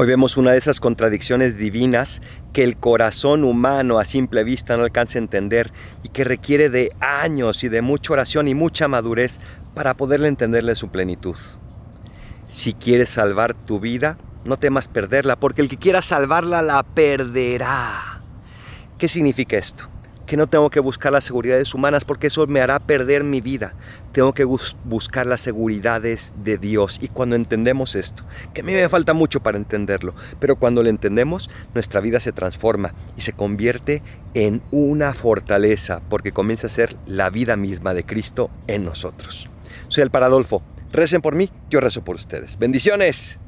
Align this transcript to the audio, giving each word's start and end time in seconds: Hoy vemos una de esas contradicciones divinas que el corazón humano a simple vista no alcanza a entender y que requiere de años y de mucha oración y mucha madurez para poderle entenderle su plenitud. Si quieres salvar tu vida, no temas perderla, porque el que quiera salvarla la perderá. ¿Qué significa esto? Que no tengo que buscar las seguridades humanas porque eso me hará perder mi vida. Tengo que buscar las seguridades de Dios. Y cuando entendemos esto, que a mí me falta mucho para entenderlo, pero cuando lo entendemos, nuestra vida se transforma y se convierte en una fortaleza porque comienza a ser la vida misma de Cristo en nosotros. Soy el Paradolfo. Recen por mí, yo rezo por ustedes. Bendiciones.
Hoy 0.00 0.06
vemos 0.06 0.38
una 0.38 0.52
de 0.52 0.56
esas 0.56 0.80
contradicciones 0.80 1.58
divinas 1.58 2.22
que 2.54 2.64
el 2.64 2.78
corazón 2.78 3.44
humano 3.44 3.98
a 3.98 4.06
simple 4.06 4.44
vista 4.44 4.78
no 4.78 4.84
alcanza 4.84 5.18
a 5.18 5.20
entender 5.20 5.70
y 6.02 6.08
que 6.08 6.24
requiere 6.24 6.70
de 6.70 6.90
años 7.00 7.64
y 7.64 7.68
de 7.68 7.82
mucha 7.82 8.14
oración 8.14 8.48
y 8.48 8.54
mucha 8.54 8.88
madurez 8.88 9.40
para 9.74 9.92
poderle 9.92 10.28
entenderle 10.28 10.74
su 10.74 10.88
plenitud. 10.88 11.36
Si 12.48 12.72
quieres 12.72 13.10
salvar 13.10 13.52
tu 13.52 13.78
vida, 13.78 14.16
no 14.42 14.58
temas 14.58 14.88
perderla, 14.88 15.38
porque 15.38 15.60
el 15.60 15.68
que 15.68 15.76
quiera 15.76 16.00
salvarla 16.00 16.62
la 16.62 16.82
perderá. 16.82 18.22
¿Qué 18.96 19.06
significa 19.06 19.58
esto? 19.58 19.86
Que 20.30 20.36
no 20.36 20.46
tengo 20.46 20.70
que 20.70 20.78
buscar 20.78 21.10
las 21.10 21.24
seguridades 21.24 21.74
humanas 21.74 22.04
porque 22.04 22.28
eso 22.28 22.46
me 22.46 22.60
hará 22.60 22.78
perder 22.78 23.24
mi 23.24 23.40
vida. 23.40 23.74
Tengo 24.12 24.32
que 24.32 24.44
buscar 24.44 25.26
las 25.26 25.40
seguridades 25.40 26.32
de 26.44 26.56
Dios. 26.56 27.00
Y 27.02 27.08
cuando 27.08 27.34
entendemos 27.34 27.96
esto, 27.96 28.22
que 28.54 28.60
a 28.60 28.64
mí 28.64 28.72
me 28.72 28.88
falta 28.88 29.12
mucho 29.12 29.40
para 29.40 29.58
entenderlo, 29.58 30.14
pero 30.38 30.54
cuando 30.54 30.84
lo 30.84 30.88
entendemos, 30.88 31.50
nuestra 31.74 32.00
vida 32.00 32.20
se 32.20 32.30
transforma 32.30 32.94
y 33.16 33.22
se 33.22 33.32
convierte 33.32 34.04
en 34.34 34.62
una 34.70 35.14
fortaleza 35.14 36.00
porque 36.08 36.30
comienza 36.30 36.68
a 36.68 36.70
ser 36.70 36.94
la 37.08 37.28
vida 37.28 37.56
misma 37.56 37.92
de 37.92 38.06
Cristo 38.06 38.52
en 38.68 38.84
nosotros. 38.84 39.50
Soy 39.88 40.04
el 40.04 40.12
Paradolfo. 40.12 40.62
Recen 40.92 41.22
por 41.22 41.34
mí, 41.34 41.50
yo 41.70 41.80
rezo 41.80 42.04
por 42.04 42.14
ustedes. 42.14 42.56
Bendiciones. 42.56 43.40